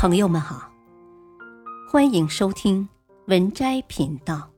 [0.00, 0.72] 朋友们好，
[1.90, 2.88] 欢迎收听
[3.26, 4.48] 文摘频道。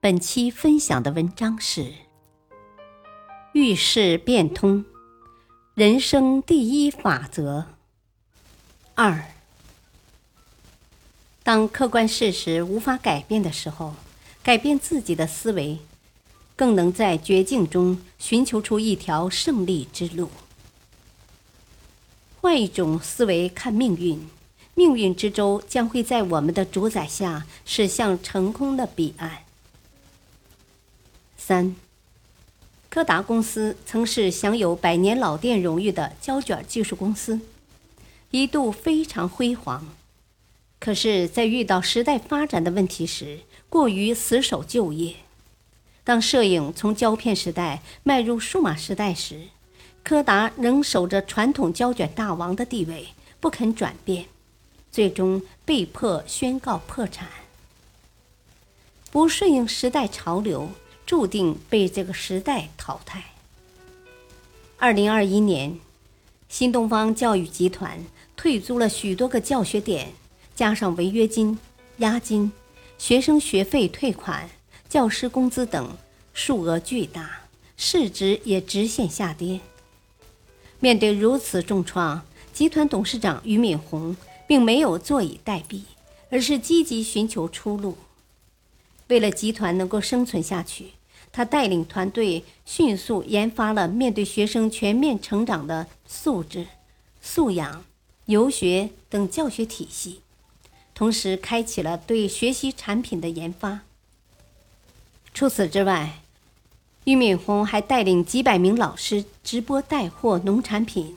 [0.00, 1.92] 本期分享的文章是：
[3.52, 4.86] 遇事变通，
[5.74, 7.66] 人生第一法则。
[8.94, 9.22] 二，
[11.42, 13.92] 当客观事实无法改变的时候，
[14.42, 15.78] 改变自己的思维，
[16.56, 20.30] 更能在绝境中寻求出一条胜利之路。
[22.40, 24.28] 换一种思维看命运，
[24.74, 29.44] 命运之舟将会在我们的主宰下驶向成功的彼岸。
[31.36, 31.74] 三，
[32.88, 37.40] 柯达公司曾是享有百年老店荣誉的胶卷技术公司，
[38.30, 39.88] 一度非常辉煌。
[40.78, 45.16] 可是，在遇到时代发展的问题时，过于死守旧业。
[46.04, 49.48] 当摄影从胶片时代迈入数码时代时，
[50.06, 53.08] 柯达仍守着传统胶卷大王的地位，
[53.40, 54.26] 不肯转变，
[54.92, 57.26] 最终被迫宣告破产。
[59.10, 60.70] 不顺应时代潮流，
[61.04, 63.32] 注定被这个时代淘汰。
[64.76, 65.76] 二零二一年，
[66.48, 67.98] 新东方教育集团
[68.36, 70.12] 退租了许多个教学点，
[70.54, 71.58] 加上违约金、
[71.96, 72.52] 押金、
[72.96, 74.48] 学生学费退款、
[74.88, 75.96] 教师工资等，
[76.32, 77.40] 数额巨大，
[77.76, 79.58] 市值也直线下跌。
[80.80, 85.82] 面对如此重创，集团董事长俞敏洪并没有坐以待毙，
[86.30, 87.96] 而是积极寻求出路。
[89.08, 90.92] 为了集团能够生存下去，
[91.32, 96.66] 他带领团队迅速研发了面对学生全面成长的素质、
[97.20, 97.84] 素养、
[98.26, 100.20] 游学等教学体系，
[100.94, 103.80] 同时开启了对学习产品的研发。
[105.32, 106.22] 除此之外，
[107.06, 111.14] 俞敏洪还带领几百名老师直播带货农产品。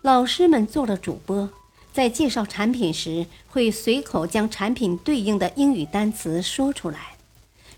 [0.00, 1.48] 老师们做了主播，
[1.92, 7.14] 在介绍产品时会随口将产品对应的英语单词说出来，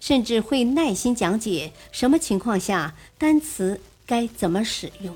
[0.01, 5.15] 甚至会耐心讲解什么情况下单词该怎么使用。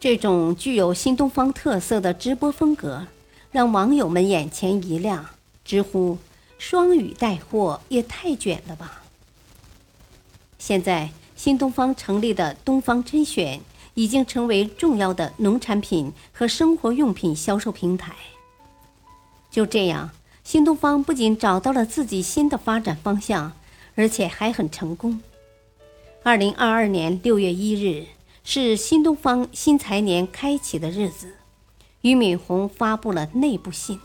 [0.00, 3.06] 这种具有新东方特色的直播风格，
[3.50, 5.26] 让网友们眼前一亮，
[5.66, 6.16] 直呼
[6.56, 9.00] “双语带货也太卷了吧”。
[10.64, 13.60] 现在，新东方成立的东方甄选
[13.94, 18.14] 已经成为重要的农产品和生活用品销售平台。
[19.50, 20.10] 就这样，
[20.44, 23.54] 新东方不仅找到了自己新的发展方向，
[23.96, 25.20] 而且还很成功。
[26.22, 28.06] 二零二二年六月一日
[28.44, 31.34] 是新东方新财年开启的日子，
[32.02, 33.98] 俞敏洪发布了内部信。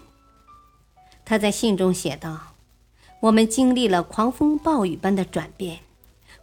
[1.23, 2.55] 他在信中写道
[3.21, 5.81] ：“我们经历了狂风暴雨般的转变。”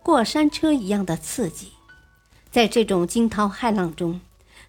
[0.04, 1.72] 过山车一样的刺激，
[2.50, 4.20] 在这种惊涛骇浪中，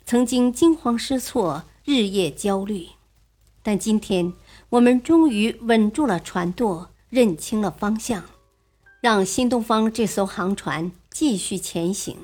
[0.06, 2.88] 曾经惊慌失措、日夜焦虑，
[3.62, 4.32] 但今天
[4.70, 8.24] 我们终于稳住了船舵，认清了方向，
[9.02, 12.16] 让新东方这艘航船继续前行。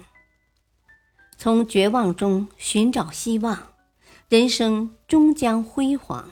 [1.37, 3.73] 从绝望中寻找希望，
[4.29, 6.29] 人生终将辉煌。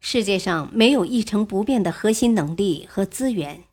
[0.00, 3.64] 世界上没有一成不变的核心能力和资源。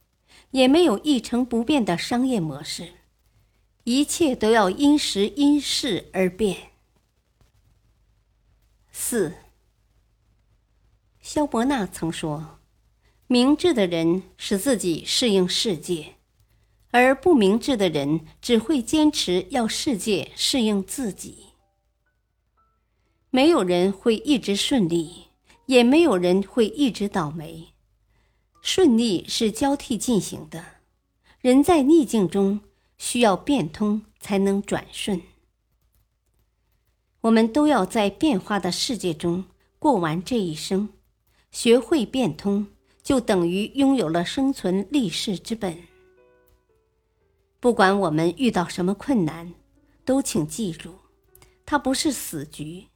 [0.51, 2.93] 也没有一成不变的商业模式，
[3.83, 6.71] 一切都要因时因势而变。
[8.91, 9.33] 四，
[11.21, 12.59] 萧伯纳曾说
[13.27, 16.15] ：“明智的人使自己适应世界，
[16.91, 21.45] 而不明智的人只会坚持要世界适应自己。”
[23.29, 25.27] 没有人会一直顺利，
[25.65, 27.67] 也没有人会一直倒霉。
[28.69, 30.61] 顺利是交替进行的，
[31.39, 32.59] 人在逆境中
[32.97, 35.21] 需要变通才能转顺。
[37.21, 39.45] 我们都要在变化的世界中
[39.79, 40.89] 过完这一生，
[41.49, 42.67] 学会变通，
[43.01, 45.83] 就等于拥有了生存立世之本。
[47.61, 49.53] 不管我们遇到什么困难，
[50.03, 50.95] 都请记住，
[51.65, 52.87] 它不是死局。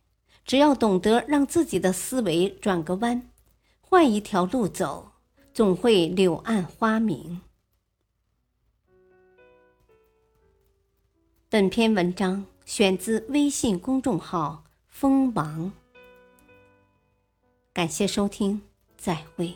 [0.44, 3.32] 只要懂得让自己的思维转个弯，
[3.80, 5.11] 换一条路走。
[5.62, 7.40] 总会柳暗花明。
[11.50, 15.72] 本篇文章选自微信公众号“锋芒”，
[17.74, 18.64] 感谢收听，
[18.98, 19.54] 再会。